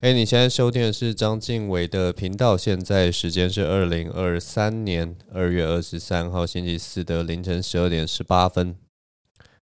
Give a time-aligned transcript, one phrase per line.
[0.00, 2.56] 哎，你现在收听的是章晋唯的频道。
[2.56, 8.74] 现在时间是二零二三年二月二十三号星期四的凌晨十二点十八分。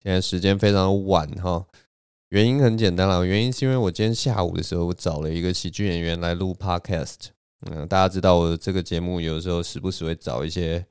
[0.00, 1.66] 现在时间非常晚哈，
[2.28, 7.30] 原因很简单啦，原因是因为我今天下午的时候，我找了一个喜剧演员来录 Podcast。
[7.68, 10.86] 嗯，大家知道我这个节目有时候时不时会找一些，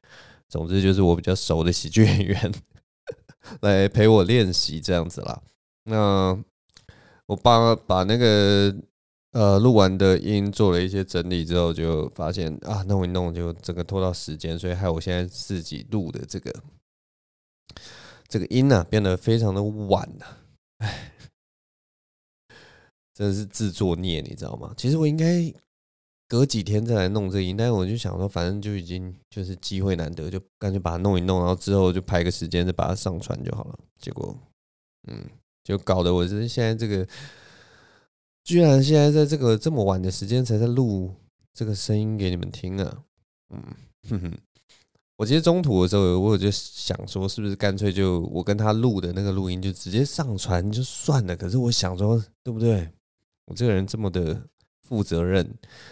[0.50, 2.54] 总之就是我比较熟的喜剧演员
[3.62, 5.42] 来陪我练习这样子啦。
[5.86, 6.38] 那
[7.28, 8.76] 我帮把那个。
[9.32, 16.52] 呃，录完的音做了一些整理之后，就发现啊，弄一弄就整个拖到时间，所以害我现在自己录的这个
[18.27, 20.38] 这个音呢、啊，变得非常的晚了、啊。
[20.80, 21.12] 哎，
[23.13, 24.73] 真的是自作孽，你知道吗？
[24.76, 25.54] 其实我应该
[26.27, 33.80] 隔几天再来弄这个音，但是我就想说，反正就已经就是机会难得，就干脆把它弄一弄，然后之后就排个时间再把它上传就好了。
[33.99, 34.35] 结果，
[35.07, 35.23] 嗯，
[35.63, 37.07] 就搞得我是现在这个。
[38.49, 41.13] 居然现在在这个这么晚的时间才在录
[41.53, 43.04] 这个声音给你们听啊！
[43.51, 43.62] 嗯
[44.10, 44.34] 哼哼，
[45.18, 51.37] 我其实中途的时候，我有就想说，是不是干脆就我跟他录的那个录音就直接上传就算了？
[51.37, 52.90] 可是我想说，对不对？
[53.46, 54.41] 我这个人这么的
[54.81, 55.48] 负责任，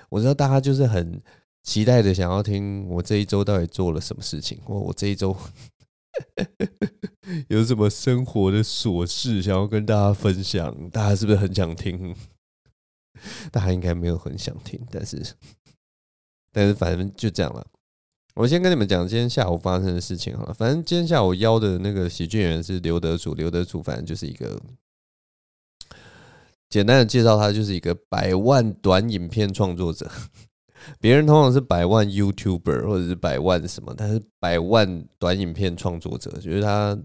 [0.09, 1.21] 我知道大家就是很
[1.61, 5.37] 期待的想要听我这一周到底做了什么事情，或我这一周
[7.49, 12.15] 有什么生活的琐事想要跟大家分享，大家是不是很想听？
[13.51, 15.21] 大家应该没有很想听，但是，
[16.51, 17.65] 但是反正就这样了。
[18.35, 20.53] 我先跟你们讲今天下午发生的事情好了。
[20.53, 24.61] 反正今天下午邀的那个喜剧演员是刘德祖，刘德祖反正就是一个
[26.69, 30.07] 简单的介绍，他就是一个百万短影片创作者。
[31.01, 36.95] 别人通常是百万 YouTuber 或者是百万什么，但是百万短影片创作者，就是他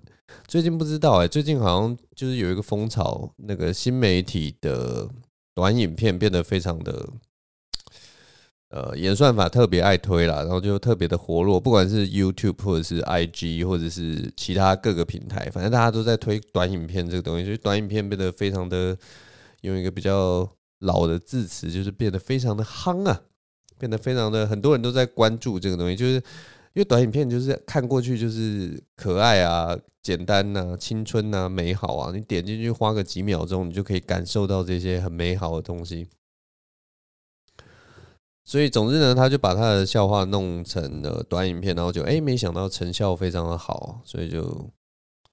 [0.46, 5.08] 最近不知道哎、最近好像就是有一个风潮，那个新媒体的。
[5.55, 7.08] 短影片变得非常的，
[8.70, 18.96] 呃，演算法特别爱推啦，然后就特别的活络，不管是 YouTube 或者是 IG 或者是其他各个平台，反正大家都在推短影片这个东西，所以短影片变得非常的，
[19.61, 20.48] 用一个比较
[20.79, 23.20] 老的字词，就是变得非常的夯啊，
[23.79, 26.23] 变得非常的很多人都在关注这个东西，就是
[26.74, 29.78] 因为短影片就是看过去就是可爱啊。
[30.02, 32.10] 简单呐、啊，青春呐、啊，美好啊！
[32.12, 36.08] 你点进去花个几秒钟，你就可以感受到这些很美好的东西。
[38.44, 44.68] 所以，总之呢，他就把他的笑话弄成了短影片，然后就哎、欸，没想到成效非常的好，所以就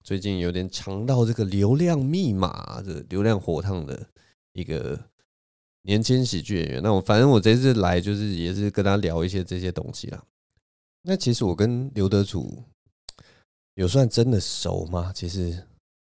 [0.03, 4.05] 最近有点尝到这个流量密码，这流量火烫的
[4.53, 4.99] 一个
[5.81, 6.83] 年轻喜剧演员。
[6.83, 10.23] 那我反正我这次来就是也是跟他聊一些这些东西啦。
[11.03, 12.63] 那其实我跟刘德楚。
[13.75, 15.13] 有算真的熟吗？
[15.15, 15.65] 其实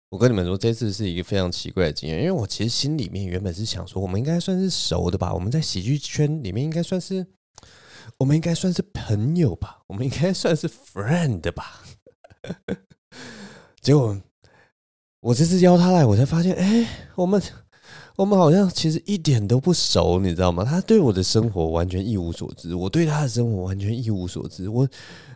[0.09, 7.25] 我跟你们说，这次是一个非常奇怪的经验，因为我其实心里面原本是想说，我们应该算是熟的吧，我们在喜剧圈里面应该算是，
[8.19, 11.85] 我们应该算是朋友吧，我们应该算是 friend 吧。
[13.81, 14.21] 结果
[15.21, 17.41] 我这次邀他来，我才发现，哎，我们
[18.17, 20.65] 我们好像其实一点都不熟，你知道吗？
[20.65, 24.89] 他对我的生活完全一无所知，我对他的生活完全一无所知，我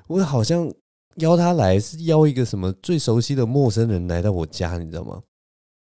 [0.07, 0.73] 我好像。
[1.21, 5.23] 邀他来是邀一个什么最熟悉的陌生人来到我家，你知道吗？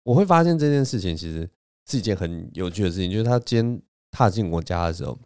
[0.04, 1.50] 我会发现这件事情其实
[1.90, 3.82] 是一件很有趣的事情，就是他今天
[4.12, 5.18] 踏进我家的时候，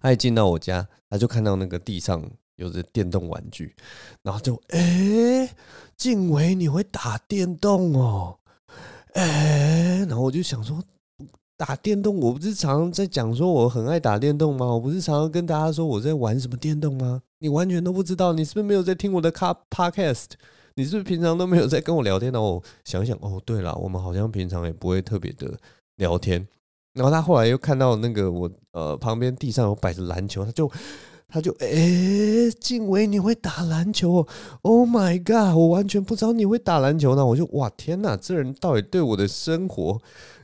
[0.00, 3.74] 他一进到我家，他就看到那个地上有着电动玩具，
[4.22, 5.52] 然后就哎，
[5.96, 8.38] 晋唯你会打电动哦，
[9.14, 10.82] 哎，然后我就想说。
[11.54, 14.66] 打电动，我不是常常在讲说我很爱打电动吗？
[14.66, 17.22] 我不是常常跟大家说我在玩什么电动吗？
[17.38, 20.30] 你完全都不知道，你是不是没有在听我的卡 podcast？
[20.74, 22.32] 你是不是平常都没有在跟我聊天？
[22.32, 25.56] 然后我想想，哦，对了，我们好像平常也不会特别的
[25.98, 26.44] 聊天。
[26.94, 30.68] 然后他后来又看到那个我呃旁边地上有摆着篮球，他就。
[31.32, 34.28] 他就哎，晋唯你会打篮球哦
[34.60, 35.56] ？Oh my god！
[35.56, 37.24] 我完全不知道你会打篮球呢。
[37.24, 39.98] 我就哇天哪，这人到底对我的生活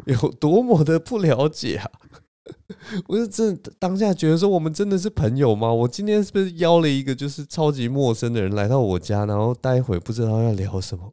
[0.06, 1.90] 有多么的不了解啊！
[3.06, 5.70] 我就真的当下觉得说，我们真的是朋友吗？
[5.70, 11.12] 我今天是不是邀了一个就是超级陌生的人来到我家，然后待会不知道要聊什么？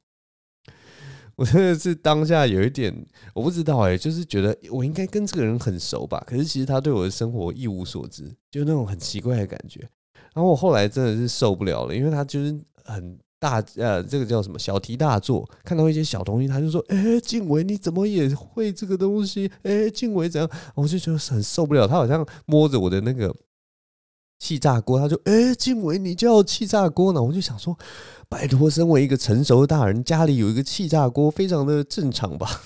[1.35, 2.93] 我真的是当下有一点，
[3.33, 9.81] 我不知道哎，就是觉得我应该跟这个人很熟吧，可是其实他对我的生活一无所知，就那种很奇怪的感觉。
[10.33, 19.51] 然后我后来真的是受不了了，因为他就是很大，呃，这个叫什么小题大做，看到一些小东西他就说：“哎，静伟你怎么也会这个东西？
[19.63, 23.33] 哎，静伟怎样？”我就觉得很受不了，他好像摸着我的那个。
[24.39, 27.21] 气炸锅，他就哎，晋唯，你叫气炸锅呢？
[27.21, 27.77] 我就想说，
[28.29, 32.61] 拜托，身为一个成熟的大人，家里有一个气炸锅，非常的正常吧？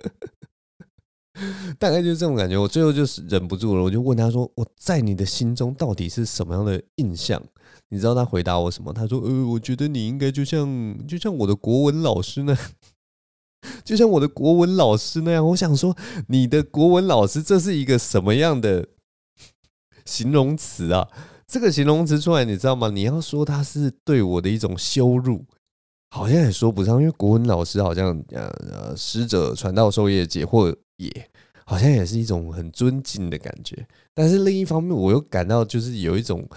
[1.78, 2.58] 大概就是这种感觉。
[2.58, 7.42] 我最后就是忍不住了，我就问他说：“我在你的心中到底是什么样的印象？”
[7.88, 8.92] 你知道他回答我什么？
[8.92, 12.62] 他说：“呃，我觉得你应该就像就像我的国文老师那样，
[13.84, 15.44] 就像我的国文老师那样。
[15.48, 15.96] ”我想说，
[16.28, 18.86] 你的国文老师这是一个什么样的
[20.04, 21.06] 形容词啊？
[21.46, 22.90] 这个形容词出来，你知道吗？
[22.90, 25.44] 你要说他是对我的一种羞辱，
[26.10, 31.10] 好像也说不上，因为国文老师好像呃呃，师者传道授业解惑也，
[31.64, 33.86] 好像也是一种很尊敬的感觉。
[34.14, 36.48] 但是另一方面，我又感到就是有一种。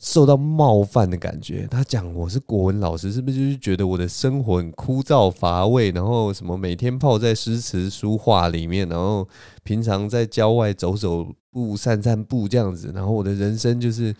[0.00, 1.66] 受到冒犯的感觉。
[1.68, 5.90] 他讲我是国文老师，是不是就是觉得我的生活很枯燥乏味？
[5.90, 9.28] 然后什么每天泡在诗词书画里面，然后
[9.64, 12.92] 平常在郊外走走步、散散步这样子。
[12.94, 14.14] 然后我的人生就是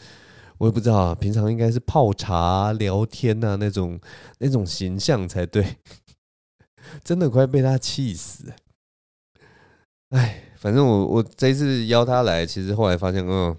[0.58, 3.98] 我也不知道啊，平常应该是泡茶聊天啊那种
[4.38, 5.76] 那种形象才对。
[7.04, 8.44] 真的快被他气死！
[10.10, 13.56] 哎，反正我我这次邀他来，其实后来发现，嗯。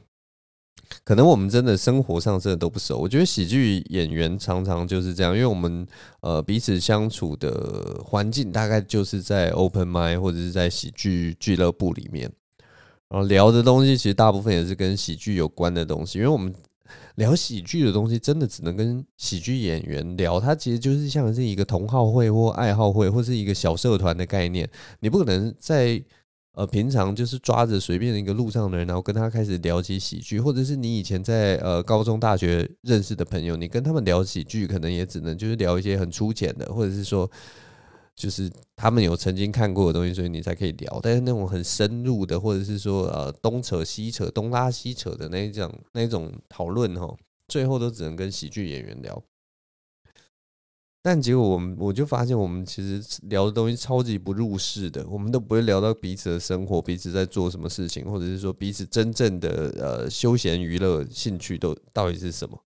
[1.04, 2.98] 可能我们真的生活上真的都不熟。
[2.98, 5.86] 我觉得喜剧演员常常就是这样，因为我们
[6.22, 12.32] 呃彼此相处的环境大概就是在 open mic 或者是在喜剧俱乐部里面，
[13.10, 16.20] 然后聊的东西其实大部分也是跟喜剧有关的东西。
[16.20, 16.54] 因为我们
[17.16, 24.70] 聊喜剧的东西，真的只能跟喜剧演员聊，它其实就是像是一个同好会或爱好会或是一个小社团的概念，
[25.00, 26.02] 你不可能在。
[26.54, 37.30] 呃，平常就是抓着随便一个路上的人，然后跟他开始聊起喜剧，或者是你以前在呃高中、大学认识的朋友，你跟他们聊喜剧，可能也只能就是聊一些很粗浅的，或者是说，
[38.20, 41.00] 就是他们有曾经看过的东西，所以你才可以聊。
[41.02, 47.16] 但是那种很深入的，或者是说呃东扯西扯、东拉西扯的那一种那一种讨论哈，
[47.48, 49.24] 最后都只能跟喜剧演员聊。
[51.02, 62.62] 但结果我们我就发现，我们其实聊的东西超级不入世的，我们都不会聊到彼此的生活，彼此在做什么事情，或者是说彼此真正的呃休闲娱乐兴趣都到底是什么。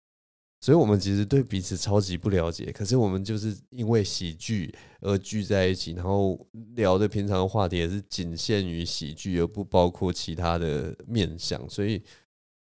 [0.61, 2.73] 所以，我们其实对彼此超级不了解。
[2.73, 6.39] 可是，我们就是因为喜剧而聚在一起，然后
[6.75, 11.69] 聊的平常的话题也是仅限于喜剧，而不包括其他的面向。
[11.71, 12.03] 所以，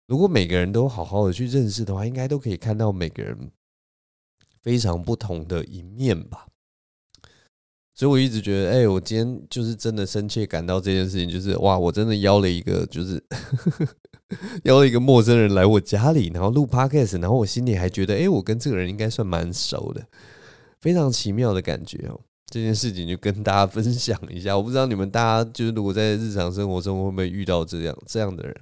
[0.06, 3.50] 如果每个人都好好的去认识的话，应该都可以看到每个人。
[4.62, 6.46] 非常不同的一面吧，
[8.02, 13.22] 所以我一直觉得，哎，我今天就是真的深切感到这件事情，就是哇，我真的邀了一个，就是
[14.64, 20.04] 邀了一个陌生人来我家里，然后录 podcast，然后我心里还觉得，哎，我跟这个人应该算蛮熟的，
[20.81, 22.20] 非常奇妙的感觉哦。
[22.46, 28.56] 这件事情就跟大家分享一下，我不知道你们大家就是如果在日常生活中会不会遇到这样这样的人，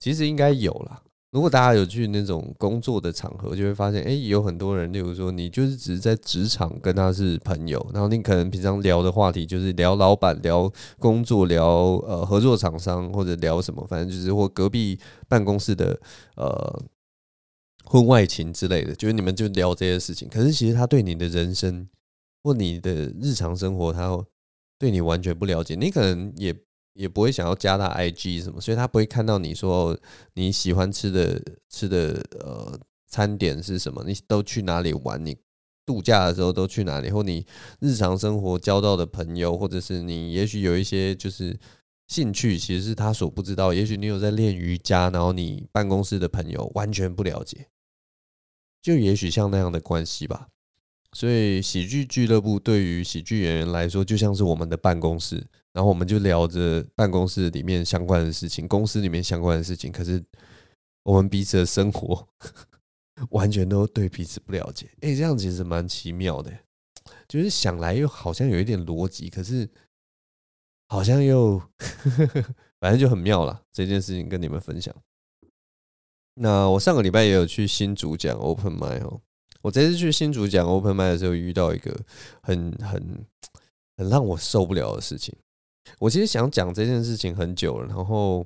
[0.00, 1.00] 其实应该有啦。
[1.36, 11.66] 如果大家有去那种工作的场合，就会发现，哎，有很多人，例如说，你就是只是在职场跟他是朋友，然后你可能平常聊的话题就是聊老板、聊工作、聊
[12.06, 14.98] 呃合作厂商或者聊什么，反正就是或隔壁
[15.28, 16.00] 办公室的
[16.36, 16.82] 呃
[17.84, 20.26] 婚外情之类的，就是你们就聊这些事情。
[20.30, 21.86] 可是其实他对你的人生
[22.42, 24.18] 或你的日常生活，他
[24.78, 26.56] 对你完全不了解，你可能也。
[26.96, 29.96] 也不会想要加他 IG 什么，所以他不会看到你说
[30.32, 35.36] 你喜欢吃的吃的呃餐点是什么，你都去哪里玩，你
[35.84, 37.46] 度假的时候都去哪里，或你
[37.80, 41.56] 日常生活交到的朋友，或者是你也许有一些就是
[42.08, 43.72] 兴趣，其实是他所不知道。
[43.72, 47.68] 也许你有在练瑜伽，然后你办公室的朋友完全不了解，
[48.80, 50.48] 就也许像那样的关系吧。
[51.12, 55.46] 所以喜剧俱乐部对于喜剧演员来说，就像是我们的办公室。
[55.76, 59.92] 然后我们就聊着办公室里面相关的事情，公司里面相关的事情。
[59.92, 60.24] 可是
[61.02, 62.26] 我们彼此的生活
[63.28, 64.88] 完全都对彼此不了解。
[65.02, 66.50] 哎，这样其实蛮奇妙的，
[67.28, 69.68] 就是想来又好像有一点逻辑，可是
[70.88, 71.60] 好像又
[72.80, 73.62] 反正就很妙了。
[73.70, 74.94] 这件事情跟你们分享。
[76.36, 79.20] 那我上个礼拜也有去新竹讲 Open m i 哦。
[79.60, 81.94] 我这次去新竹讲 Open m i 的时候，遇到一个
[82.42, 83.26] 很很
[83.98, 85.36] 很让我受不了的事情。
[85.98, 88.44] 我其实想讲这件事情很久了，然后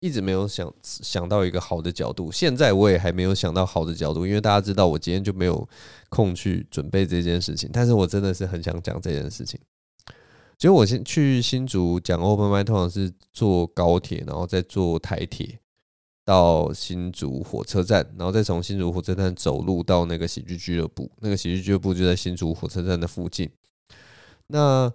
[0.00, 2.32] 一直没有想想到一个好的角度。
[2.32, 5.68] 现在我也还没有想到好的角度，因为大家知道我今天就没有
[6.08, 7.70] 空去准备这件事情。
[7.72, 9.60] 但是我真的是很想讲这件事情。
[10.58, 15.58] 其实我先去新竹讲 Open m i 通常是坐高铁，然后再坐台铁
[16.24, 21.10] 到新竹火车站，然后再从新竹火车站走路到那个喜剧俱乐部。
[21.18, 23.50] 那个喜剧俱乐部就在新竹火车站的附近。
[24.46, 24.92] 那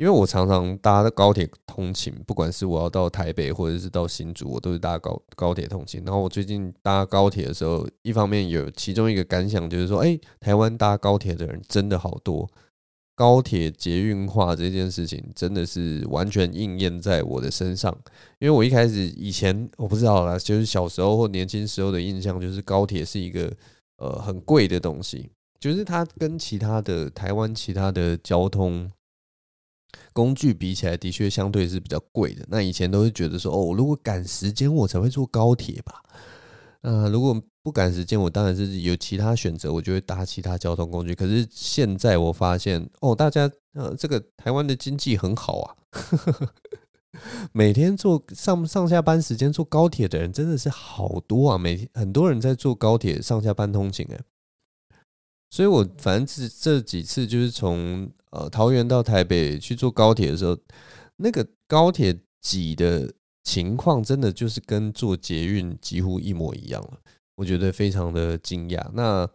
[0.00, 6.02] 因为我常常搭高铁通勤，不管是我要到台北或者是到新竹，我都是搭高高铁通勤。
[6.06, 12.48] 然后我最近搭高铁的时候，一方面有其中一个感想就是说，哎，台湾搭高铁的人真的好多，
[13.14, 17.94] 高铁捷运化这件事情，真的是完全应验在我的身上。
[18.38, 23.52] 因为我一开始以前我不知道啦，就是小时候或年轻时候的印象，就是高铁是一个
[23.98, 28.90] 呃很贵的东西，就是它跟其他的台湾其他的交通
[30.12, 32.44] 工具比起来，的确相对是比较贵的。
[32.48, 36.02] 那以前都会觉得说，哦，如果赶时间，我才会坐高铁吧。
[36.82, 41.14] 呃，如果不赶时间，我当然是有其他选择，我就会搭其他交通工具。
[41.14, 45.76] 可是现在我发现，哦，大家呃，这个台湾的经济很好啊，
[47.52, 54.18] 每天坐上上下班时间坐高铁的人真的是好多啊，每很多人在坐高铁上下班通勤哎，
[55.50, 60.58] 所以我反正这这几次就是从呃桃园到台北去坐高铁的时候，
[61.16, 63.12] 那个高铁挤的。
[63.42, 67.00] 情况真的就是跟坐捷运几乎一模一样了，
[67.36, 68.90] 我觉得非常的惊讶。
[68.92, 69.26] 那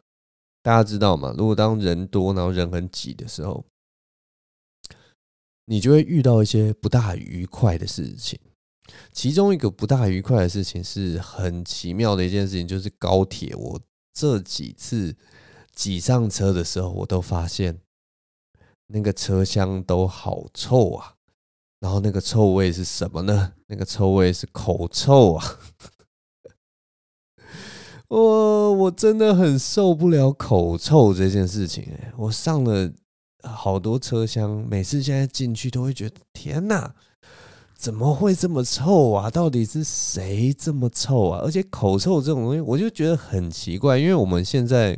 [0.62, 1.34] 大家知道吗？
[1.36, 3.66] 如果当人多，然后人很挤的时候，
[5.66, 8.40] 你就会遇到一些不大愉快的事情。
[9.12, 13.56] 其中一个不大愉快的事情是很奇妙的一件事情，就是高铁。
[13.56, 13.82] 我
[14.14, 15.16] 这几次
[15.74, 17.80] 挤上车的时候，我都发现
[18.88, 21.14] 那个车厢都好臭啊。
[21.82, 23.54] 然后那个臭味是什么呢？
[23.68, 25.60] 那个臭味是口臭啊！
[28.08, 32.12] 我我真的很受不了口臭这件事情哎！
[32.18, 32.92] 我上了
[33.44, 36.96] 好多车厢，每次现在进去都会觉得天哪，
[37.76, 39.30] 怎么会这么臭啊？
[39.30, 41.42] 到底是谁这么臭啊？
[41.44, 44.98] 而且口臭这种东西，我就觉得很奇怪，因为我们现在。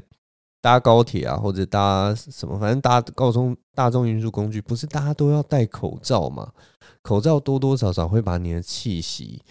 [0.61, 6.53] 搭高铁啊，或者搭什么，反正搭高中大众运输工具，不是大家都要戴口罩吗？
[7.01, 9.41] 口罩多多少少会把你的气息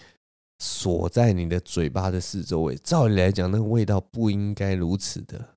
[0.59, 2.75] 锁在你的嘴巴的四周围。
[2.83, 5.55] 照理来讲，那个味道不应该如此的，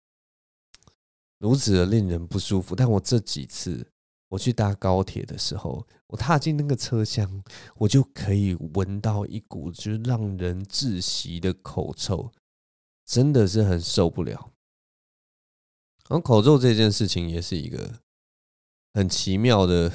[1.39, 2.75] 如此的令人不舒服。
[2.75, 3.87] 但我这几次
[4.29, 7.43] 我去搭高铁的时候，我踏进那个车厢，
[7.77, 12.31] 我就可以闻到一股就是让人窒息的口臭，
[13.05, 14.53] 真的是很受不了。
[16.11, 18.01] 然后口臭这件事情也是一个
[18.95, 19.93] 很奇妙的，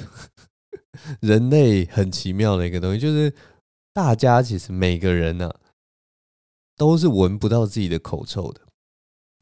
[1.20, 3.34] 人类很奇妙的一个东西，就是
[3.92, 5.60] 大家其实每个人呢、啊、
[6.74, 8.62] 都是闻不到自己的口臭的。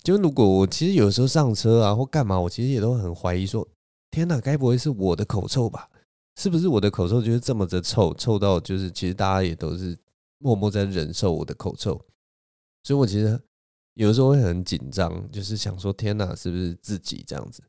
[0.03, 3.69] 就如果我其实有时候上车啊或干嘛，我其实也都很怀疑说：
[4.11, 5.89] 天哪，该不会是我的口臭吧？
[6.35, 9.97] 是不是我的口臭就是这么的臭，臭到就是其实大家也都是
[10.39, 12.05] 默默在忍受我的口臭？
[12.83, 13.41] 所以我其实。
[13.95, 17.63] 有时候会很紧张，就是想说天哪，是不是自己这样子？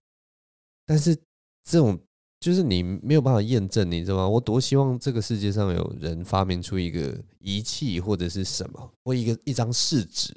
[0.86, 1.16] 但是
[1.64, 2.00] 这种
[2.40, 4.28] 就是你没有办法验证，你知道吗？
[4.28, 10.36] 我多希望这个世界上有人发明出一个仪器或者是什么，或一个一张试纸，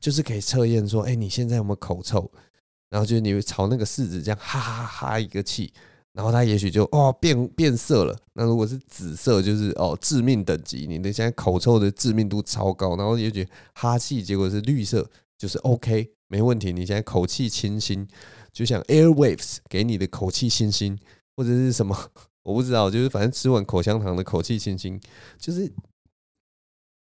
[0.00, 2.30] 就是可以测验说，哎，你现在有没有口臭？
[2.88, 5.72] 然后就是你会朝那个试纸这样哈哈哈一个气，
[6.12, 8.16] 然后它也许就哦变变色了。
[8.34, 12.96] 那如果是紫色，就是哦致命等级，你的现在口臭的致命度超高。
[12.96, 15.08] 然后也许哈气，结果是绿色。
[15.38, 16.72] 就是 OK，没问题。
[16.72, 18.08] 你现在口气清新，
[18.52, 20.98] 就像 Airwaves 给你的口气清新，
[21.36, 21.94] 或者是什么，
[22.42, 22.90] 我不知道。
[22.90, 24.98] 就是反正吃完口香糖的口气清新，
[25.38, 25.70] 就是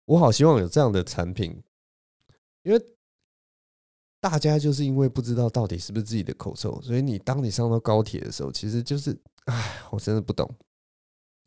[0.05, 1.61] 我好希望有这样的产品，
[2.63, 2.81] 因为
[4.21, 10.49] 大家就是因为不知道到底是不是自己的口臭，所以你当你上到高铁的时候，其实就是，哎，我真的不懂，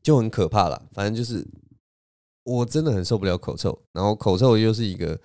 [0.02, 0.88] 就很可怕了。
[0.92, 1.46] 反正就是
[2.42, 5.18] 我真的很受不了口臭，然后口臭又是一个。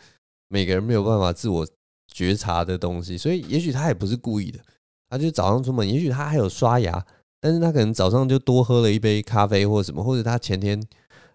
[0.50, 1.65] 每个人没有办法自我
[2.12, 4.60] 觉察的东西，所以也许他也不是故意的。
[5.08, 7.06] 他就早上出门，也许他还有刷牙，
[7.39, 10.79] 但是他可能早上就多喝了一杯咖啡或什么，或者他前天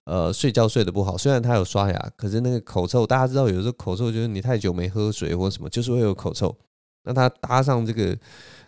[0.04, 1.16] 呃睡觉睡得不好。
[1.16, 6.56] 虽然他有刷牙，可是那个口臭，大家知道，有时候口臭就是你太久没喝水或什么，就是会有口臭。
[7.04, 8.16] 那他搭上这个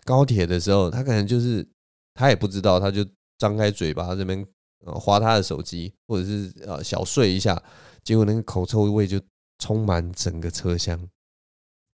[0.03, 1.67] 高铁的时候，他可能就是
[2.13, 3.05] 他也不知道，他就
[3.37, 4.45] 张开嘴巴这边
[4.85, 7.61] 呃划他的手机，或者是呃小睡一下，
[8.03, 9.19] 结果那个口臭味就。
[9.59, 11.09] 充满整个车厢，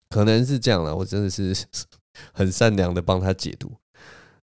[0.09, 0.95] 可能是这样了。
[0.95, 1.55] 我真的是
[2.33, 3.71] 很善良的帮他解读，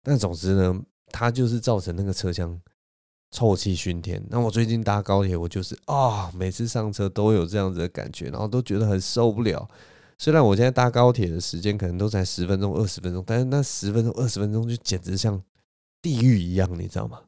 [0.02, 2.60] 但总之呢，他就是造成那个车厢
[3.32, 4.24] 臭气熏天。
[4.30, 9.70] 那我最近搭高铁，我就是啊、每次上车都有这样子的感觉，然后都觉得很受不了。
[10.18, 15.42] 虽然我现在搭高铁的时间可能都才十分钟、二十分钟，但是那十分钟、二十分钟就简直像
[16.02, 17.22] 地狱一样，你知道吗？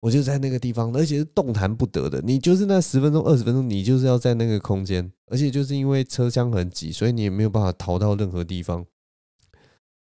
[0.00, 2.20] 我就在那个地方，而且是动弹不得的。
[2.22, 8.84] 你就是那十分钟、二十分钟，你就是要在那个空间，而且就是因为车厢很挤，所以你也没有办法逃到任何地方。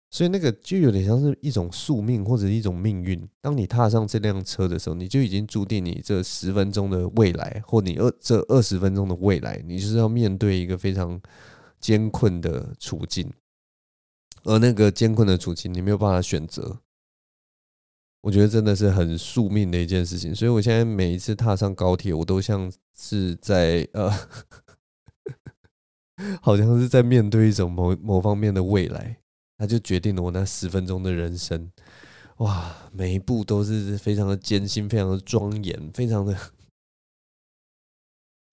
[0.10, 3.28] 所以那个就有点像是一种宿命或者一种命运。
[3.42, 11.20] 当你踏上这辆车的时候，你就已经注定你这十分钟的未来，或你二这二十分钟的未来，你就是要面对一个非常
[11.80, 13.32] 艰困的处境。
[14.44, 16.80] 而那个艰困的处境，你没有办法选择。
[18.24, 20.34] 我觉得真的是很宿命的一件事情。
[20.34, 24.10] 所以我现在每一次踏上高铁，我都像是在呃，
[26.42, 29.18] 好像是在面对一种某某方面的未来，
[29.58, 31.70] 它就决定了我那十分钟的人生。
[32.38, 36.34] 哇，每一步都是非常的艰辛，非常的庄严，非常的，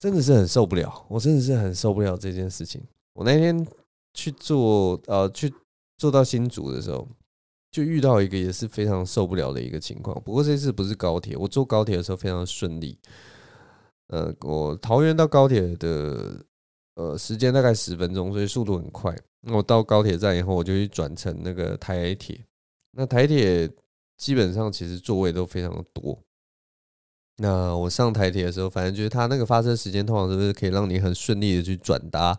[0.00, 1.06] 真的是很受不了。
[1.08, 2.82] 我真的是很受不了这件事情。
[3.14, 3.64] 我那天
[4.14, 5.54] 去坐呃去
[5.96, 7.06] 坐到新竹的时候，
[7.70, 10.20] 就遇到一个也是非常受不了的一个情况。
[10.24, 12.98] 不过这次不是高铁，我坐高铁的时候非常顺利。
[14.08, 16.44] 呃，我桃园到高铁的
[16.96, 19.16] 呃时间大概十分钟，所以速度很快。
[19.42, 22.44] 那我到高铁站以后，我就去转乘那个台铁。
[22.90, 23.70] 那台铁
[24.16, 26.18] 基本上其实座位都非常的多。
[27.36, 32.38] 那我上台铁的时候，反正就是它那个发车时间通常都是可以让你很顺利的去转搭，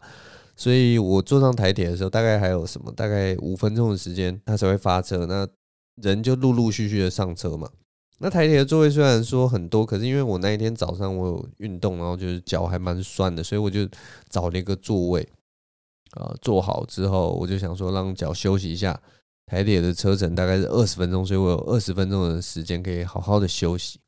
[0.62, 5.26] 所以我坐上台铁的时候，大概还有什么大概五分钟的时间，它才会发车。
[5.26, 5.48] 那
[5.96, 7.68] 人就陆陆续续的上车嘛。
[8.20, 13.90] 那台铁的座位虽然说很多，可是因为我那一天早上我有运动，然后就是脚还蛮酸的，所以我就
[14.30, 15.28] 找了一个座位
[16.12, 19.02] 啊，坐好之后，我就想说让脚休息一下。
[19.48, 24.00] 台铁的车程大概是二十分钟，所以我有二十分钟的时间可以好好的休息。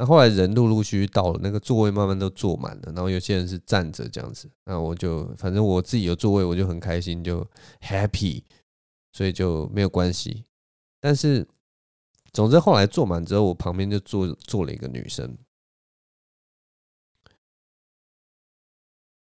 [0.00, 4.50] 那后来人陆陆续续到了，那个座位慢慢都坐满了，然后有些人是站着这样子。
[4.64, 7.46] 那我就反正我自己有座位，我就很开心，就
[7.82, 8.42] happy，
[9.12, 10.46] 所以就没有关系。
[11.02, 11.46] 但是
[12.32, 15.36] 总之后来坐满之后，我旁边就坐坐了一个女生。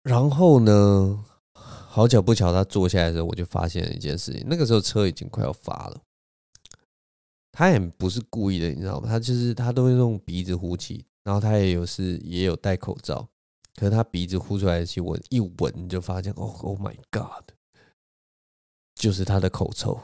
[0.05, 1.25] 然后呢？
[1.55, 4.47] 好巧不巧，他坐下来的时候，我就发现了一件事情。
[4.49, 6.01] 那个时候车已经快要发了，
[7.53, 9.09] 他也不是故意的，你知道吗？
[9.09, 13.29] 他就是他都会用鼻子呼气，然后他也有是也有戴口罩，
[13.75, 17.51] 可是他鼻子呼出来的气，我一闻就发现，哦，Oh my God，
[18.95, 20.01] 就是他的口臭，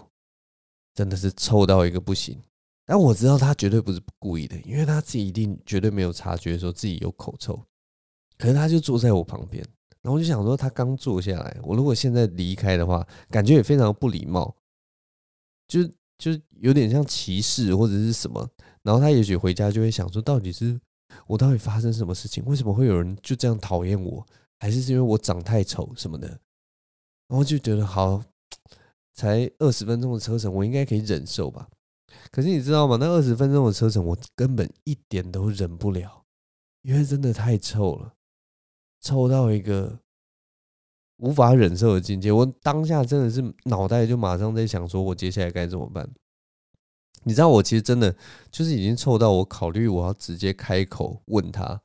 [0.94, 2.40] 真的是臭到一个不行。
[2.84, 7.60] 但我知道他绝对不是故意的，因为他自己一定绝对没有察觉说自己有口臭，
[8.38, 9.64] 可是他就坐在我旁边。
[10.02, 14.54] 然后我就想说，他刚坐下来，我如果现在离开的话，感觉也非常不礼貌，
[15.66, 15.80] 就
[16.18, 18.48] 就有点像歧视或者是什么。
[18.82, 20.80] 然后他也许回家就会想说，到底是
[21.26, 22.44] 我到底发生什么事情？
[22.44, 24.26] 为什么会有人就这样讨厌我？
[24.58, 26.28] 还是是因为我长太丑什么的？
[27.28, 28.22] 然后就觉得好，
[29.12, 31.68] 才二十分钟的车程，我应该可以忍受吧？
[32.30, 32.96] 可是你知道吗？
[32.98, 36.24] 那二十分钟的车程，我根本一点都忍不了，
[36.82, 38.14] 因为真的太臭了。
[39.00, 39.98] 臭到一个
[41.18, 46.08] 无法忍受的境界，我当下真的是脑袋就马上在想，说我接下来该怎么办？
[47.24, 48.14] 你知道，我其实真的
[48.50, 51.80] 就是已经臭到我考虑我要直接开口问他，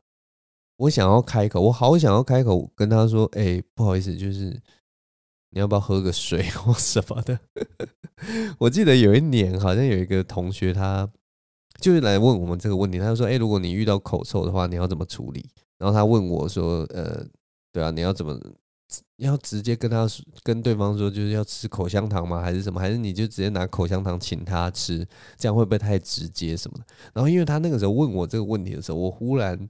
[0.77, 4.61] 我想要开口，我好想要开口跟他说，哎，不好意思，就是
[5.49, 7.39] 你要不要喝个水 或什么的？
[8.59, 11.09] 我记得有一年好像有一个同学，他
[11.79, 15.49] 就是来问我们这个问题，他就说，哎，如果你遇到口臭的话，你要怎么处理？
[15.79, 17.25] 然后他问我说：“呃，
[17.71, 18.39] 对啊，你要怎么
[19.17, 22.41] 要直接跟他说跟对方说，就是要吃口香糖吗？
[22.41, 22.79] 还是什么？
[22.79, 25.07] 还是你就直接拿口香糖请他吃？
[25.37, 29.69] 这样会不会太直接什么的？”然后因为他那个时候问我这个问题的时候，我忽然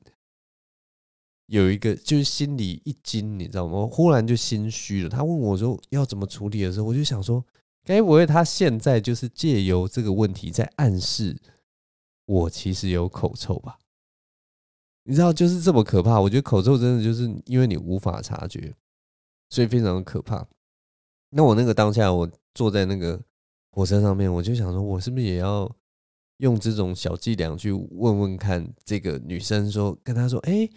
[1.47, 3.79] 有一个就是心里一惊，你知道吗？
[3.79, 5.09] 我忽然就心虚了。
[5.09, 7.43] 他问我说要怎么处理的时候，我就想说，
[7.83, 11.37] 该不会他现在就是借由这个问题在暗示
[12.25, 13.77] 我其实有口臭吧？
[15.03, 16.21] 你知道，就是这么可怕。
[16.21, 18.71] 我觉得口臭真的就是因为你无法察觉，
[19.51, 20.47] 所以非常的可怕。
[21.29, 23.21] 那我那个当下，我坐在那个
[23.69, 25.69] 火车上面，我就想说，我是不是也要
[26.37, 30.67] 用这种小伎俩去问问看这个女生，说跟她说，哎，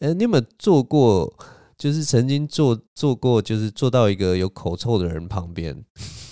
[0.00, 1.34] 呃，你有没有坐过？
[1.76, 5.84] 就是曾经坐坐过，就是坐到一个有口臭的人旁边，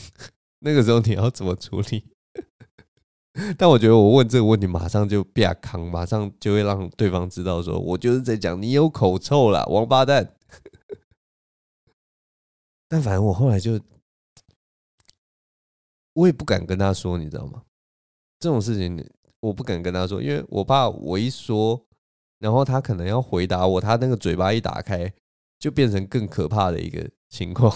[0.60, 2.04] 那个时候你要怎么处理？
[3.58, 10.36] 但我觉得我问这个问题，马上就变康，马上就会让对方知道，说我就是在讲你有口臭啦，王八蛋。
[12.92, 13.80] 但反正我后来就，
[16.12, 17.62] 我也不敢跟他说，你知道吗？
[18.38, 19.02] 这种事情
[19.40, 21.82] 我不敢跟他说，因为我怕我一说，
[22.38, 25.10] 然后他可能要回答我，他那个嘴巴一打开，
[25.58, 27.74] 就变成更可怕的一个情况。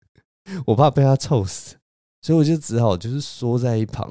[0.64, 1.76] 我怕被他臭死，
[2.22, 4.10] 所以我就只好就是缩在一旁。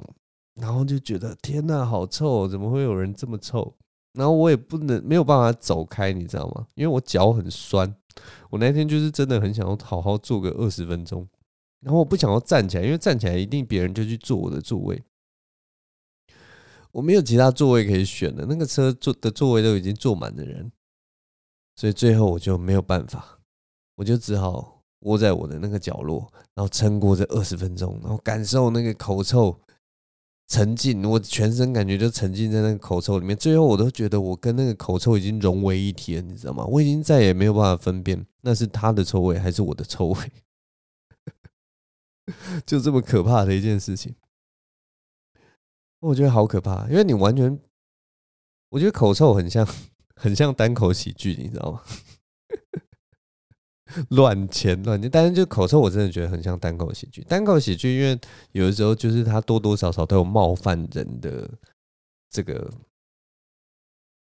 [0.62, 2.48] 然后就觉得天呐，好臭！
[2.48, 3.76] 怎么会有人这么臭？
[4.16, 6.66] 然后我也不能没有办法走开，你知道吗？
[6.76, 7.96] 因为我脚很酸。
[8.50, 11.28] 我那天就是真的很想要好好坐个二十分钟，
[11.82, 15.04] 然后我不想要站起来，因为站起来一定别人就去坐我的座位。
[16.92, 20.72] 我没有其他座位可以选的，那个车坐的座位都已经坐满的人，
[21.76, 23.40] 所以最后我就没有办法，
[23.96, 29.60] 我就只好窝在我的那个角落，然后撑过这二十分钟，然后感受那个口臭。
[30.48, 33.36] 沉浸，我全身感觉就沉浸在那个口臭里面。
[33.36, 36.64] 最后，我都觉得我跟那个口臭已经融为一体了，你知道吗？
[36.66, 40.32] 我已经再也没有办法分辨那是他的臭味还是我的臭味，
[42.66, 44.16] 就这么可怕的一件事情。
[46.00, 47.60] 我觉得好可怕，因为你完全，
[48.70, 49.68] 我觉得口臭很像，
[50.16, 51.82] 很像单口喜剧，你知道吗？
[54.10, 57.22] 乱牵乱牵，但是就口臭，我真的觉得很像单口喜剧。
[57.24, 58.20] 单口喜剧，因为
[58.52, 61.48] 有的时候就是它多多少少都有冒犯人的
[62.32, 62.72] 这个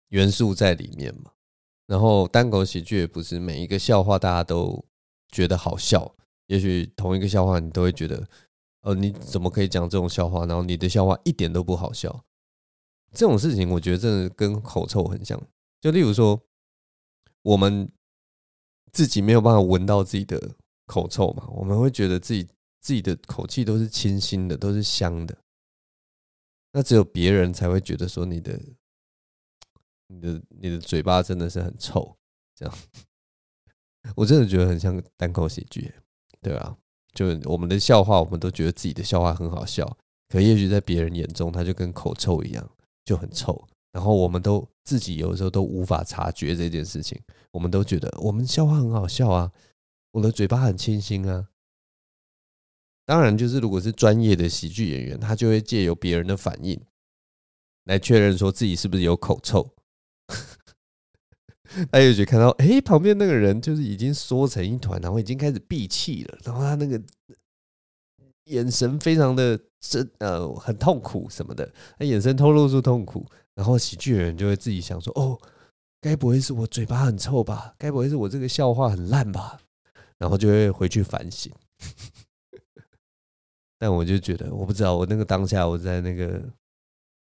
[0.09, 1.31] 元素在里面嘛。
[1.87, 4.85] 然后单口喜剧也不是每一个笑话大家都
[5.31, 8.27] 觉得好笑，也许同一个笑话你都会觉得，
[8.81, 10.45] 呃，你怎么可以讲这种笑话？
[10.45, 12.23] 然后你的笑话一点都不好笑。
[13.11, 15.41] 这种事情，我觉得真的跟口臭很像。
[15.81, 16.39] 就例如说，
[17.41, 17.91] 我们。
[18.95, 20.55] 自己没有办法闻到自己的
[20.85, 21.45] 口臭嘛？
[21.49, 22.47] 我们会觉得自己
[22.79, 25.37] 自己的口气都是清新的，都是香的。
[26.71, 28.57] 那只有别人才会觉得说你的、
[30.07, 32.15] 你的、你的嘴巴真的是很臭。
[32.55, 32.73] 这样，
[34.15, 35.93] 我真的觉得很像单口喜剧，
[36.41, 36.77] 对啊，
[37.13, 39.97] 就我们的笑话，我们都觉得自己的笑话很好笑，
[40.29, 42.71] 可也许在别人眼中，它就跟口臭一样，
[43.03, 43.67] 就很臭。
[43.91, 47.19] 然后我们都自己有时候都无法察觉这件事情，
[47.51, 49.51] 我们都觉得我们笑话很好笑啊，
[50.11, 51.49] 我的嘴巴很清新啊。
[53.05, 56.79] 当然，就是如果是专业的喜剧演员，他就会借由别人的反应
[57.83, 59.75] 来确认说自己是不是有口臭。
[61.91, 67.01] 他也许看到，哎，旁边那个人就是已经缩成一团，然后已经开始闭气了，然后他那个
[68.45, 73.25] 眼神非常的真，呃，很痛苦什么的，他眼神透露出痛苦。
[73.55, 75.39] 然后喜剧人就会自己想说：“哦，
[76.01, 77.73] 该不会是我嘴巴很臭吧？
[77.77, 79.59] 该不会是我这个笑话很烂吧？”
[80.19, 81.51] 然后就会回去反省。
[83.79, 86.43] 但我就觉得，我不知道，我那个当下我在那个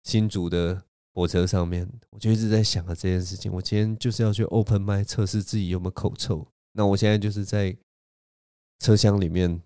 [0.04, 0.82] 新竹的
[1.14, 3.52] 火车上面，我就一直在想着这件事情。
[3.52, 6.46] 我今天就是要去 open m y 测试自己有没有口臭。
[6.74, 7.76] 那我现在就是在
[8.80, 9.62] 车厢里面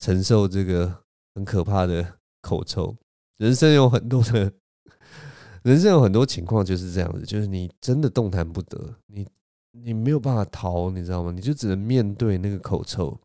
[0.00, 2.96] 承受这个很可怕的口臭。
[3.36, 4.52] 人生有很多的。
[5.62, 9.26] 人生有很多情况就是这样子，就是你真的动弹不得，你
[9.72, 11.30] 你没有办法逃，你知道吗？
[11.30, 13.18] 你就只能面对那个口臭，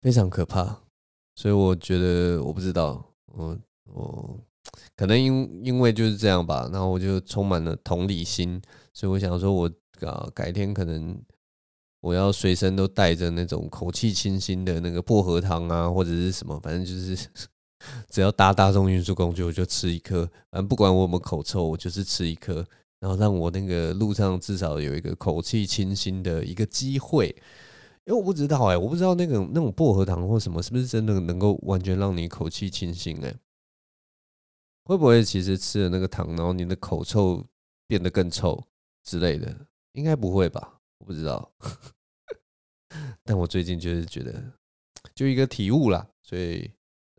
[0.00, 0.80] 非常可怕。
[1.36, 3.58] 所以我觉得，我不知道，我
[3.92, 4.38] 我
[4.96, 8.60] 可能因因为就是这样吧，然后我就充满了同理心，
[8.94, 9.70] 所以我想说，我
[10.06, 11.20] 啊改天可能
[12.00, 17.28] 我要随身都带着那种口气清新的那个薄荷糖啊，或者是什么，反正就是。
[18.08, 20.24] 只要搭大众运输工具，我就吃一颗。
[20.50, 22.66] 反正不管我有没有口臭，我就是吃一颗，
[22.98, 27.34] 然后让我那个路上至少有一个口气清新的一个机会。
[28.04, 33.34] 因为我不知道哎、我不知道那个那种薄荷糖或什么是不是真的能够完全让你口气清新哎、
[34.84, 37.44] 会不会其实吃了那个糖，然后你的口臭
[37.86, 38.62] 变得更臭
[39.04, 39.54] 之类的？
[39.92, 40.80] 应该不会吧？
[40.98, 41.52] 我不知道。
[43.22, 44.42] 但我最近就是觉得，
[45.14, 46.70] 就一个体悟啦，所以。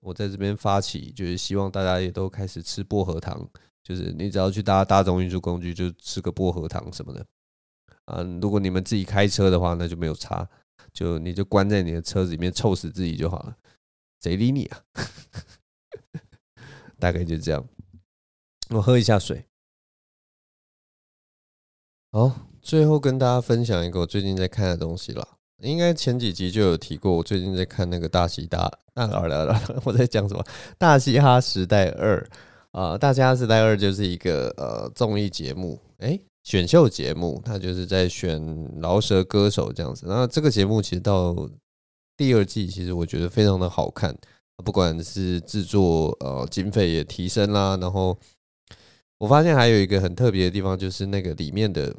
[0.02, 3.50] 我在这边发起，就是希望大家也都开始吃薄荷糖。
[3.84, 7.26] 就是你只要去搭大众运输工具，就吃个薄荷糖什么的。
[8.06, 10.48] 嗯，如果你们自己开车的话，那就没有差，
[10.94, 13.58] 就你就关在你的车子里面臭死自己就好了。
[14.22, 14.84] 谁理你啊？
[17.00, 17.68] 大概就这样。
[18.70, 19.46] 我喝一下水。
[22.12, 25.40] 好，最后跟大家分享一个我最近在看的东西了。
[25.62, 30.44] 应该前几集就有提过，我最近在看那个大嘻大大二了，我在讲什么？
[30.78, 32.28] 大嘻哈时代二
[32.72, 38.42] 啊，大嘻哈时代二就是一个呃综艺节目，哎，选秀节目，它就是在选
[38.82, 40.06] 饶舌歌手这样子。
[40.08, 41.50] 那这个节目其实到
[42.18, 44.18] 第二季，其实我觉得非常的好看，
[44.66, 48.18] 不管是制作呃经费也提升啦，然后
[49.20, 51.96] 我发现还有一个很特别的地方，就是那个里面的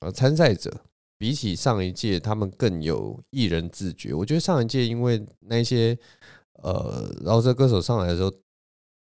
[0.00, 0.72] 呃参赛者。
[1.18, 4.14] 比起上一届，他们更有艺人自觉。
[4.14, 5.98] 我觉得上一届因为那些
[6.62, 8.32] 呃饶舌歌手上来的时候，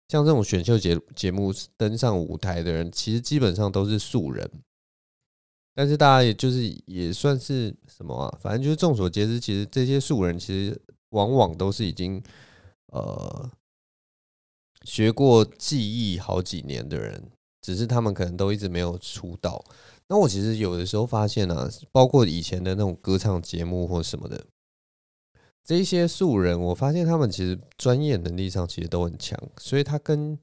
[0.08, 4.49] 像这种选秀节节目登上舞台的人，其实基本上都是素人。
[5.73, 12.23] 但是大家也就是也算是什么啊，反正就是众所皆知，其实这些素人其实往往都是已经
[12.93, 13.51] 呃
[14.86, 17.30] 学过技艺好几年的人，
[17.62, 19.62] 只是他们可能都一直没有出道。
[20.07, 24.45] 那我其实有的时候发现啊，包括以前的那种歌唱节目或什么的，
[25.63, 30.37] 这些素人，我发现他们其实专业能力上其实都很强，所以他跟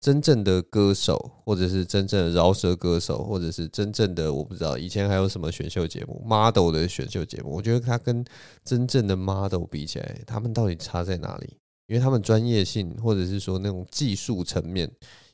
[0.00, 8.24] 真正的歌手，或者是真正的饶舌歌手，或者是真正的我不知道以前还有什么选秀节目 model 的选秀节目，我觉得他跟
[8.64, 11.56] 真正的 model 比起来，他们到底差在哪里？
[11.86, 14.90] 因为他们专业性或者是说那种技术层面，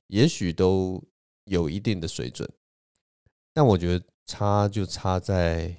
[0.08, 1.02] 也许都
[1.46, 2.46] 有一定的水准。
[3.54, 5.76] 但我觉得差就差在，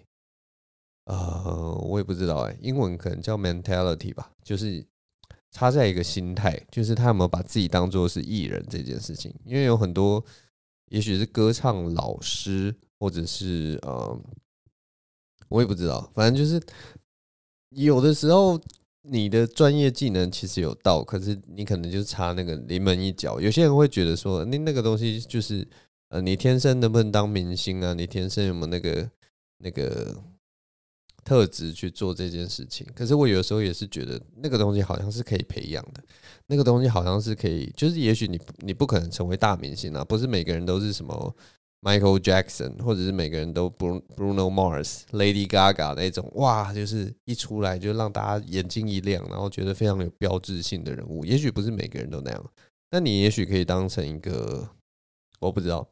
[1.06, 4.86] 呃，我也不知道哎，英文可能叫 mentality 吧，就是
[5.50, 9.34] 差在一个心态，就是他有没有把自己当做是艺人这件事情。
[9.44, 10.24] 因为有很多，
[10.90, 14.22] 也许是歌唱老师，或者是呃，
[15.50, 16.62] 我也不知道，反正就是
[17.70, 18.62] 有的时候
[19.02, 23.42] 你的专业技能其实有到，可是你可能就差那个临门一脚。
[23.42, 25.68] 有些人会觉得说，那那个东西就是。
[26.14, 27.96] 呃，你天生能不能当明星啊？
[27.96, 29.10] 你天生有没有那个
[29.58, 30.16] 那个
[31.24, 32.86] 特质去做这件事情？
[32.94, 36.04] 可是我有时候也是觉得，那个东西好像是可以培养的，
[36.46, 41.36] 那个东西好像是可以，就是也许你你不可能成为大明星啊，不是每个人都是什么
[41.82, 51.26] Michael Jackson，或者是每个人都 Bruno Mars、Lady Gaga 那种，哇，就是一出来就让大家眼睛一亮，然后觉得非常有标志性的人物。
[51.26, 52.52] 也许不是每个人都那样，
[52.92, 54.70] 但你也许可以当成一个，
[55.40, 55.90] 我不知道。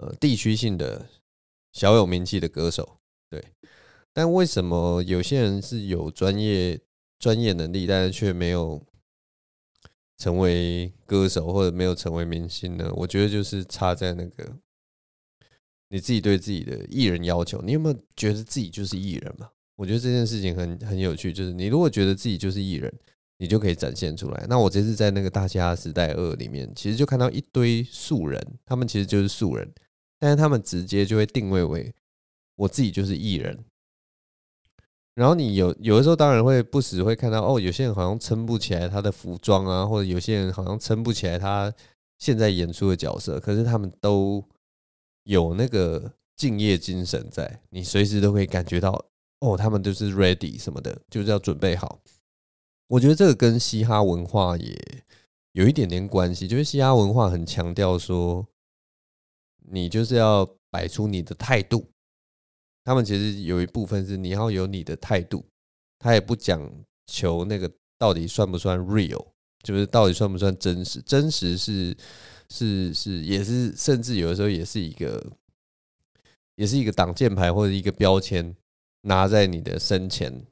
[0.00, 1.08] 呃，地区性的
[1.72, 3.44] 小有名气的歌手，对，
[4.12, 6.80] 但为什么有些人是有专业
[7.18, 8.80] 专业能力，但是却没有
[10.16, 12.92] 成为歌手或者没有成为明星呢？
[12.94, 14.56] 我觉得就是差在那个
[15.88, 19.50] 你自己对自己的艺人要求，你有没有觉得自己就是艺人嘛？
[19.74, 22.92] 我觉得这件事情很很有趣，就是你如果觉得自己就是艺人，
[23.38, 24.46] 你就可以展现出来。
[24.48, 29.72] 那我这次在那个《大嘻哈时代二》里面，其实就看到一堆素人，他们其实就是素人。
[30.18, 31.94] 但是他们直接就会定位为
[32.56, 33.64] 我自己就是艺人，
[35.14, 41.72] 然后你有有的时候当然会不时会看到哦，有些人好像撑不起来他的服装啊，或者有些人好像撑不起来他
[42.18, 44.44] 现在演出的角色，可是他们都
[45.22, 49.04] 有那个敬业精神在，你随时都可以感觉到
[49.38, 52.00] 哦，他们就是 ready 什么的，就是要准备好。
[52.88, 55.04] 我觉得这个跟嘻哈文化也
[55.52, 58.46] 有一点点关系，就是嘻哈文化很强调说。
[59.70, 61.86] 你就是要摆出你的态度，
[62.84, 65.44] 他们其实有一部分是你要有你的态度，
[65.98, 66.70] 他也不讲
[67.06, 69.26] 求那个到底算不算 real，
[69.62, 71.96] 就是到底算不算真实，真实是
[72.48, 75.32] 是是也是，甚至有的时候也是一个，
[76.56, 78.56] 也是一个挡箭牌或者一个标签，
[79.02, 80.44] 拿在你的身前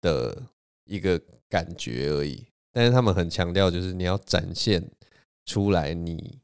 [0.00, 0.42] 的
[0.84, 2.46] 一个感觉而已。
[2.72, 4.90] 但是他们很强调，就是你要展现
[5.44, 6.40] 出来你。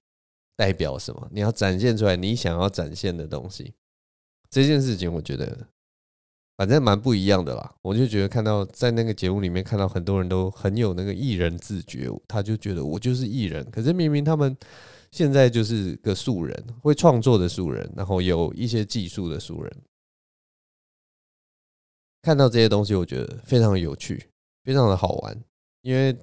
[0.62, 1.29] 代表什么？
[1.33, 3.75] 你要展现出来你想要展现的东西，
[4.48, 5.66] 这件事情我觉得
[6.57, 7.75] 反正蛮不一样的啦。
[7.83, 13.68] 我就觉得看到在那个节目里面看到很多人都很有那个艺人自觉，他就觉得我就是艺人。
[13.72, 14.57] 可是明明他们
[15.11, 19.77] 现在就是个素人，会创作的素人，然后有一些技术的素人。
[22.22, 24.29] 看到这些东西，我觉得非常有趣，
[24.62, 25.42] 非常的好玩，
[25.81, 26.16] 因为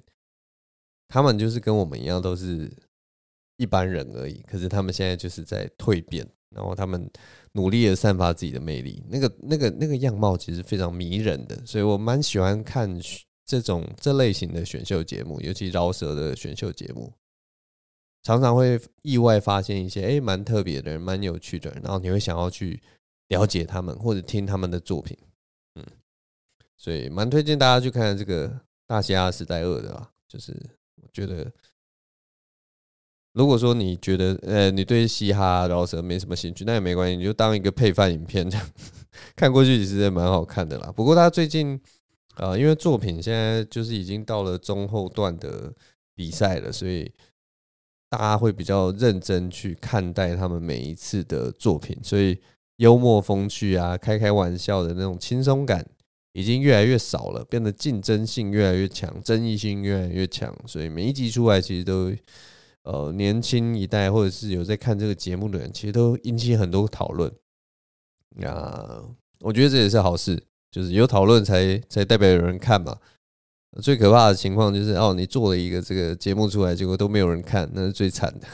[1.10, 2.72] 他们就是跟我们一样，都是。
[3.60, 7.08] 一般人而已，可是他们现在就是在蜕变，然后他们
[7.52, 12.90] 努力的散发自己的魅力，那个、那个、那个样貌其实非常迷人的，所以我蛮喜欢看
[13.46, 17.12] 这种这类型的选秀节目，尤其饶舌的选秀节目，
[18.24, 22.82] 常常会意外发现一些哎蛮特别的人，蛮有趣的，然后你会想要去
[23.28, 25.18] 了解他们或者听他们的作品，
[25.76, 25.86] 嗯，
[26.78, 28.48] 所以蛮推荐大家去看这个
[28.88, 30.56] 《大嘻哈时代二》的啊，就是
[31.02, 31.52] 我觉得。
[33.34, 38.70] 如果说你觉得呃你对嘻哈饶舌没什么兴趣，那也没关系，你就当一个配饭影片这样
[39.38, 40.92] 看过去，其实也蛮好看的啦。
[40.92, 41.80] 不过他最近
[42.38, 45.72] 呃，因为作品现在就是已经到了中后段的
[46.16, 47.12] 比赛了，所以
[48.10, 52.36] 大家会比较认真去看待他们每一次的作品，所以
[52.78, 55.86] 幽默风趣啊，开开玩笑的那种轻松感
[56.34, 62.12] 已经越来越少了，变得竞争性越来越强，争议性越来越强，所以每一集出来其实都。
[62.84, 67.32] 呃，年轻一代或者是有在看这个节目的人，其实都引起很多讨论。
[68.44, 69.04] 啊，
[69.42, 72.98] 我觉得这也是好事，就是有讨论才才代表有人看嘛。
[73.82, 78.48] 最可怕的情况就是，哦，你做了一个这个节目出来，结果都没有人看，那是最惨的。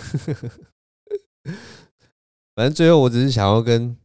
[2.55, 3.95] 反正最后，我只是想要跟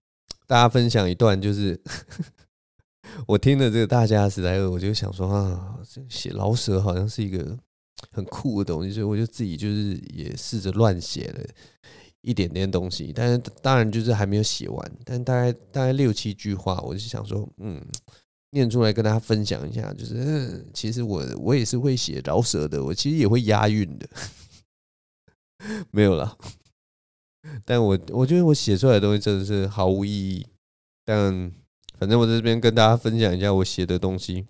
[0.46, 1.80] 大家分享一段，就是
[3.26, 7.58] 我听了这个《大嘻哈时代》，我就想说啊，这写老舍好像是一个。
[8.12, 11.44] 很酷的东西，所以我就自己就是也试着乱写了
[12.22, 17.80] 一点点东西，但是当然就是还没有写完，但大概大概六七句话，我就想说，嗯，
[18.50, 24.08] 念出来跟大家分享一下，就是，其实我我也是会写饶舌的，我其实也会押韵的，
[25.92, 26.36] 没有啦，
[27.64, 30.46] 但我我觉得我写出来的东西真的是毫无意义，
[31.04, 31.52] 但
[31.98, 34.46] 反正我在这边跟大家分享一下我写的东西。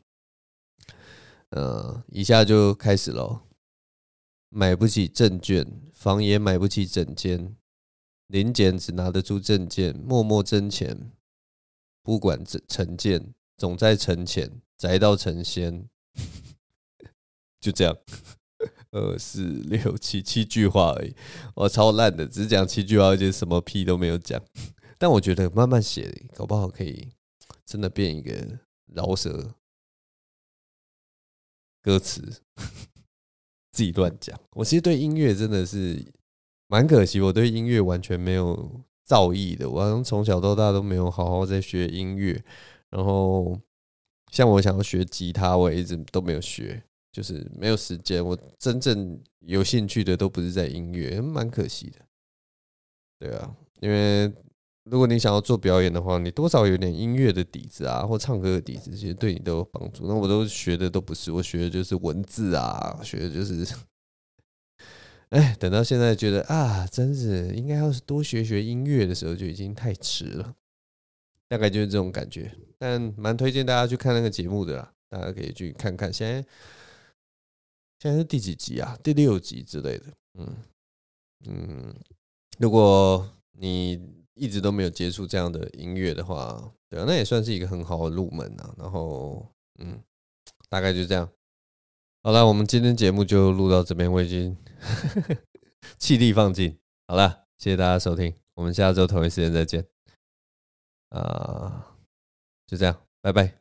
[1.51, 3.41] 呃，一下就开始喽。
[4.49, 7.57] 买不起证券，房也买不起整间，
[8.27, 11.13] 临检只拿得出证件，默默挣钱，
[12.03, 15.89] 不管成见，总在成潜，宅到成仙。
[17.61, 17.97] 就这样，
[18.91, 21.15] 二四六七七句话而已，
[21.55, 24.43] 我超烂的，只讲七句话，而且什么屁都没有讲。
[24.99, 27.09] 但我觉得慢慢写，搞不好可以
[27.65, 29.55] 真的变一个饶舌
[31.83, 32.43] 歌词。
[33.73, 36.05] 自己乱讲，我其实对音乐真的是
[36.66, 39.71] 蛮可惜，我对音乐完全没有造诣的。
[39.71, 42.43] 我好像从小到大都没有好好在学音乐，
[42.90, 43.59] 然后
[44.33, 48.27] 像我想要学吉他，我也一直都没有学，就是没有时间。
[48.27, 52.01] 我真正有兴趣的都不是在音乐，蛮可惜的。
[53.21, 54.31] 对啊，因为。
[54.90, 60.09] 如果你想要做表演的话，你多少有点音乐的底子啊，或唱歌的底子，其实对你都有帮助。
[60.09, 63.64] 那我都学的都不是，我学的就是文字啊，学的就是，
[65.31, 70.57] 哎，等到现在觉得啊，真是应该要是多学学音乐的时候，就已经太迟了。
[71.46, 76.12] 大概就是这种感觉，但蛮推荐大家去看那个节目的啦，大家可以去看看。
[76.12, 76.44] 现在
[78.00, 78.98] 现在是第几集啊？
[79.05, 80.05] 第六集之类的。
[80.35, 80.57] 嗯
[81.46, 81.94] 嗯，
[82.59, 84.18] 如果你。
[84.40, 88.74] 一直都没有接触这样的音乐的话，对啊，那也算是一个很好的入门啊。
[88.79, 89.46] 然后，
[89.79, 90.03] 嗯，
[90.70, 91.31] 大概就这样。
[92.22, 94.57] 好了，我们今天节目就录到这边，我已经
[95.98, 96.79] 气力放尽。
[97.07, 99.87] 好了，谢谢大家收听，我们下周同一时间再见。
[101.11, 101.96] 啊，
[102.66, 103.60] 就这样，拜拜。